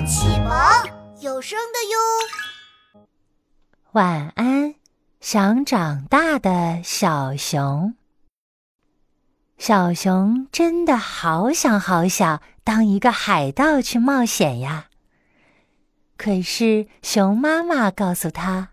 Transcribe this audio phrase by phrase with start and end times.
[0.00, 0.52] 启蒙
[1.20, 3.06] 有声的哟。
[3.92, 4.74] 晚安，
[5.20, 7.94] 想长大的小熊。
[9.58, 14.88] 小熊真的好想好想当一个海盗去冒险呀！
[16.16, 18.70] 可是熊妈妈告诉他：“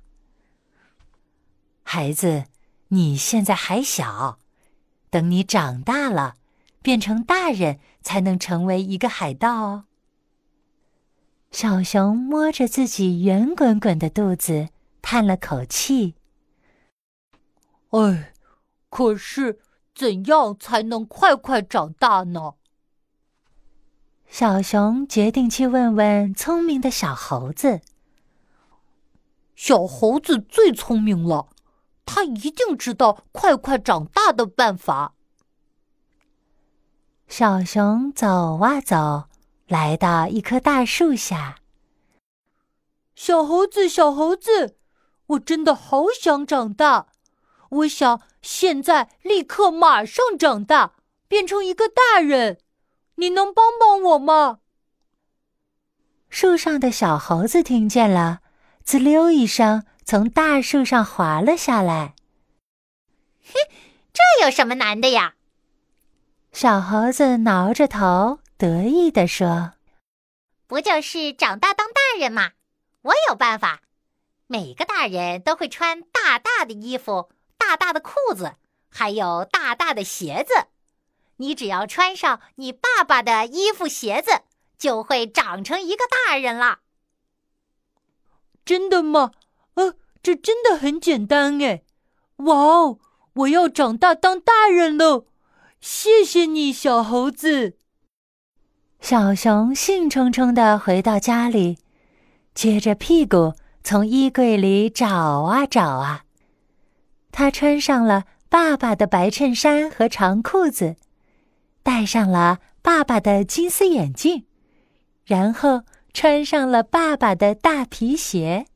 [1.84, 2.46] 孩子，
[2.88, 4.40] 你现在还小，
[5.10, 6.36] 等你长大了，
[6.82, 9.86] 变成大人，才能成为一个海盗哦。”
[11.52, 14.70] 小熊摸着自己圆滚滚的肚子，
[15.02, 16.16] 叹了口气
[17.90, 18.34] ：“哎，
[18.90, 19.60] 可是
[19.96, 22.54] 怎样才能快快长大呢？”
[24.30, 27.82] 小熊决定去问问聪明的小猴子。
[29.56, 31.50] 小猴子最聪明了，
[32.06, 35.16] 他一定知道快快长大的办法。
[37.28, 39.29] 小熊走啊走。
[39.70, 41.58] 来到一棵大树下，
[43.14, 44.78] 小猴子，小猴子，
[45.28, 47.10] 我真的好想长大，
[47.70, 50.94] 我想现在立刻马上长大，
[51.28, 52.58] 变成一个大人，
[53.18, 54.62] 你能帮帮我吗？
[56.32, 58.40] 树上的小猴子听见了，
[58.84, 62.16] 滋溜一声从大树上滑了下来。
[63.40, 63.54] 嘿，
[64.12, 65.36] 这有什么难的呀？
[66.52, 68.40] 小猴子挠着头。
[68.60, 69.72] 得意地说
[70.68, 72.52] ：“不就是长大当大人吗？
[73.04, 73.84] 我有办法。
[74.48, 78.56] 每个大人都会穿大大的衣服、大大的裤子，
[78.90, 80.68] 还有大大的鞋子。
[81.38, 84.42] 你只要穿上你爸爸的衣服、鞋子，
[84.78, 86.80] 就会长成一个大人了。”
[88.66, 89.32] 真的吗？
[89.76, 91.84] 呃，这真的很简单哎！
[92.36, 93.00] 哇哦，
[93.36, 95.28] 我要长大当大人喽！
[95.80, 97.78] 谢谢你，小猴子。
[99.02, 101.78] 小熊兴冲冲地回到家里，
[102.54, 106.26] 撅着屁股从衣柜里找啊找啊。
[107.32, 110.96] 他穿上了爸爸的白衬衫和长裤子，
[111.82, 114.46] 戴上了爸爸的金丝眼镜，
[115.26, 118.68] 然后穿上了爸爸的大皮鞋。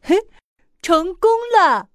[0.00, 0.16] 嘿，
[0.80, 1.88] 成功了！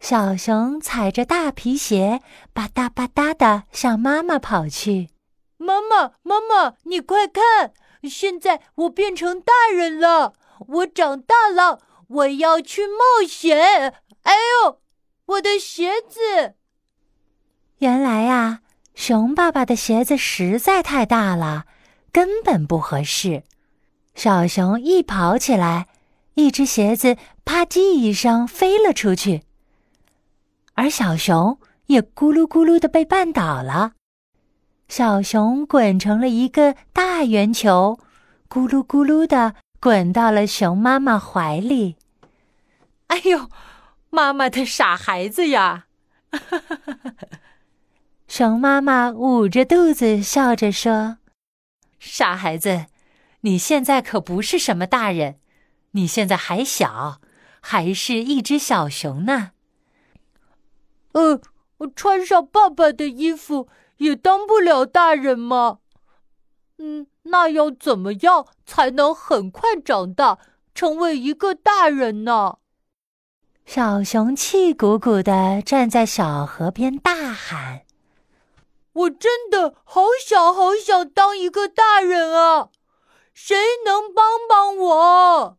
[0.00, 2.22] 小熊踩着大皮鞋，
[2.52, 5.10] 吧嗒吧嗒的向妈妈跑去。
[5.58, 7.72] 妈妈，妈妈，你快看！
[8.04, 10.32] 现在我变成大人了，
[10.68, 13.94] 我长大了，我要去冒险。
[14.22, 14.80] 哎呦，
[15.26, 16.54] 我的鞋子！
[17.78, 18.60] 原来呀，
[18.94, 21.66] 熊爸爸的鞋子实在太大了，
[22.12, 23.42] 根本不合适。
[24.14, 25.88] 小熊一跑起来，
[26.34, 29.42] 一只鞋子啪叽一声飞了出去，
[30.74, 33.92] 而小熊也咕噜咕噜的被绊倒了。
[34.88, 38.00] 小熊滚成了一个大圆球，
[38.48, 41.96] 咕噜咕噜的滚到了熊妈妈怀里。
[43.08, 43.50] 哎呦，
[44.08, 45.86] 妈妈的傻孩子呀！
[48.26, 51.18] 熊妈妈捂着肚子笑着说
[52.00, 52.86] ：“傻孩子，
[53.42, 55.38] 你现在可不是什么大人，
[55.92, 57.20] 你现在还小，
[57.60, 59.50] 还是一只小熊呢。”
[61.12, 61.40] 呃，
[61.78, 63.68] 我穿上爸爸的衣服。
[63.98, 65.78] 也当不了大人吗？
[66.78, 70.38] 嗯，那要怎么样才能很快长大，
[70.74, 72.58] 成为一个大人呢？
[73.66, 77.82] 小熊气鼓鼓的站在小河边，大喊
[78.94, 82.70] ：“我真的好想好想当一个大人啊！
[83.34, 83.54] 谁
[83.84, 85.58] 能帮帮我？”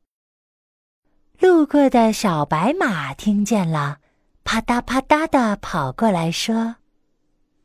[1.39, 3.99] 路过的小白马听见了，
[4.43, 6.77] 啪嗒啪嗒的跑过来说。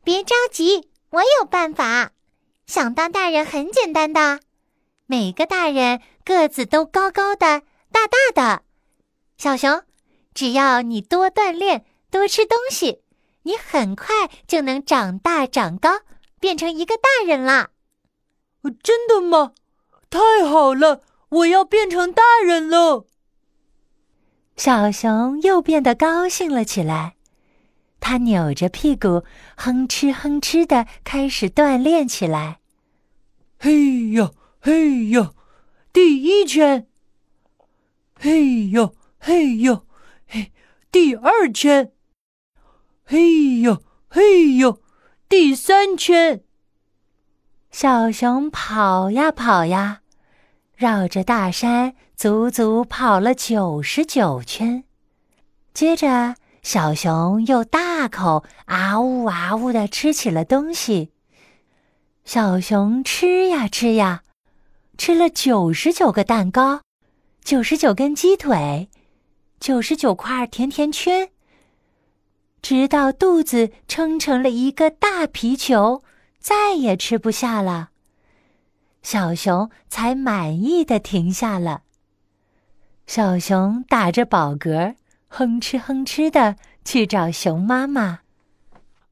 [0.05, 2.11] 别着急，我有办法。
[2.67, 4.39] 想当大人很简单的，
[5.07, 8.61] 每个大人个子都高高的、大大的。
[9.35, 9.81] 小熊，
[10.35, 13.01] 只要你多锻炼、多吃东西，
[13.41, 16.01] 你很快就能长大长高，
[16.39, 17.71] 变成一个大人了。
[18.83, 19.53] 真的吗？
[20.11, 21.01] 太好了！
[21.29, 23.07] 我要变成大人了。
[24.55, 27.14] 小熊又变得高兴了起来。
[27.99, 29.23] 他扭着屁股，
[29.55, 32.59] 哼哧哼哧的开始锻炼起来。
[33.57, 35.33] 嘿呀嘿呀，
[35.91, 36.87] 第一圈。
[38.19, 39.81] 嘿呀嘿呀
[40.27, 40.51] 嘿，
[40.91, 41.91] 第二圈。
[43.03, 44.75] 嘿呀嘿呀，
[45.27, 46.43] 第三圈。
[47.71, 50.01] 小熊跑呀跑呀，
[50.75, 54.83] 绕着大山足足跑了九十九圈，
[55.73, 56.35] 接着。
[56.65, 61.11] 小熊又大口啊呜啊呜的吃起了东西。
[62.23, 64.23] 小熊吃呀吃呀，
[64.97, 66.81] 吃了九十九个蛋糕，
[67.43, 68.89] 九十九根鸡腿，
[69.59, 71.29] 九十九块甜甜圈，
[72.63, 76.03] 直到肚子撑成了一个大皮球，
[76.39, 77.91] 再也吃不下了。
[79.03, 81.83] 小熊才满意的停下了。
[83.05, 84.95] 小熊打着饱嗝，
[85.37, 86.55] 哼哧哼哧的
[86.85, 88.21] 去找熊妈妈。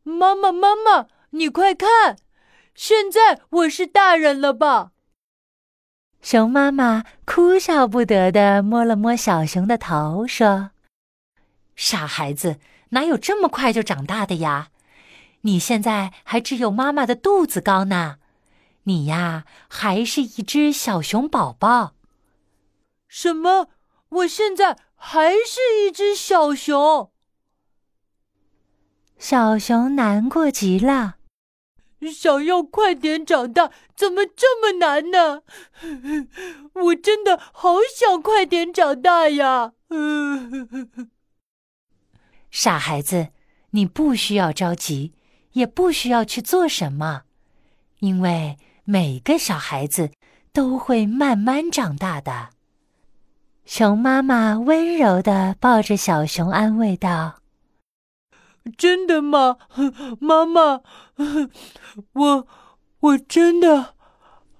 [0.04, 2.16] 妈妈，妈妈，你快看，
[2.74, 4.92] 现在我是大人了吧？
[6.22, 10.72] 熊妈妈哭笑不得的摸了摸小熊的头，说
[11.76, 12.58] ：“傻孩子，
[12.92, 14.70] 哪有这么快就长大的呀？
[15.42, 18.20] 你现在还只有妈妈的肚子高呢。”
[18.84, 21.96] 你呀，还是一只小熊宝宝。
[23.10, 23.68] 什么？
[24.10, 27.12] 我现在还是一只小熊？
[29.20, 31.18] 小熊难过极了。
[32.12, 35.44] 想要快点长大，怎么这么难呢？
[36.86, 39.74] 我真的好想快点长大呀！
[42.50, 43.28] 傻孩子，
[43.72, 45.14] 你不需要着急，
[45.52, 47.24] 也不需要去做什么，
[48.00, 48.58] 因为。
[48.86, 50.12] 每个小孩子
[50.52, 52.50] 都会慢慢长大的。
[53.66, 57.36] 熊妈妈温柔的抱着小熊，安慰道
[58.78, 59.58] ：“真的吗，
[60.20, 60.82] 妈妈？
[62.14, 62.48] 我
[63.00, 63.96] 我真的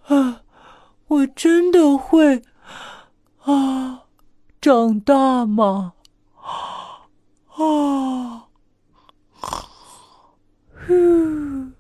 [0.08, 0.42] 啊，
[1.08, 2.42] 我真的 会
[3.44, 4.06] 啊
[4.62, 5.94] 长大吗？
[7.56, 8.48] 啊，
[10.88, 11.74] 呼。”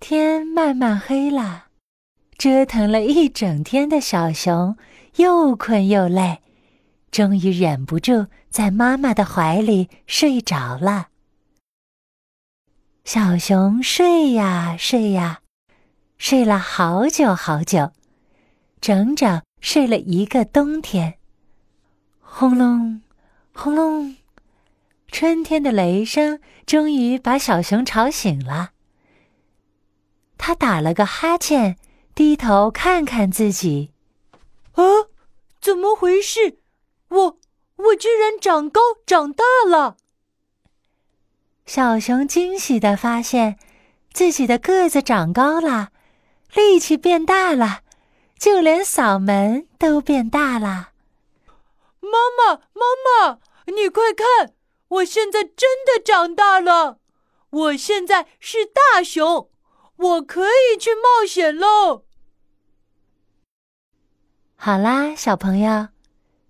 [0.00, 1.66] 天慢慢黑了，
[2.40, 4.78] 折腾了一整天的小熊
[5.16, 6.40] 又困又累，
[7.10, 11.08] 终于忍不住在妈妈的怀里睡着了。
[13.04, 15.40] 小熊睡呀睡呀，
[16.16, 17.92] 睡了好久好久，
[18.80, 21.18] 整整睡了一个冬天。
[22.20, 23.02] 轰隆，
[23.52, 24.16] 轰隆，
[25.08, 28.70] 春天的雷声终于把小熊吵醒了。
[30.38, 31.76] 他打了个哈欠，
[32.14, 33.92] 低头看看自己，
[34.72, 34.82] 啊，
[35.60, 36.58] 怎么回事？
[37.08, 37.38] 我
[37.76, 39.96] 我居然长高长大了！
[41.66, 43.58] 小熊惊喜的发现，
[44.12, 45.90] 自己的个子长高了，
[46.52, 47.82] 力气变大了，
[48.38, 50.90] 就连嗓门都变大了。
[52.00, 54.54] 妈妈，妈妈，你快看，
[54.88, 56.98] 我现在真的长大了！
[57.50, 59.48] 我现在是大熊。
[60.00, 62.04] 我可以去冒险喽！
[64.56, 65.88] 好啦，小朋友，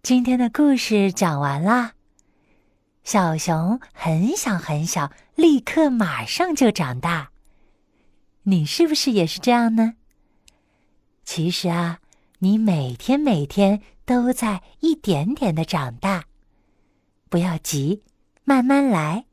[0.04, 1.94] 今天的故事讲完啦。
[3.02, 7.32] 小熊很小很小，立刻马上就长大。
[8.44, 9.94] 你是不是也是这样呢？
[11.24, 11.98] 其实啊，
[12.38, 16.26] 你每天每天都在一点点的长大，
[17.28, 18.04] 不要急，
[18.44, 19.24] 慢慢来。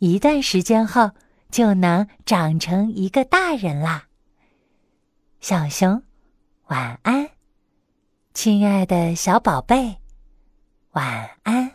[0.00, 1.12] 一段时间后。
[1.54, 4.08] 就能长成一个大人啦。
[5.38, 6.02] 小熊，
[6.66, 7.30] 晚安，
[8.32, 9.98] 亲爱的小宝贝，
[10.94, 11.73] 晚安。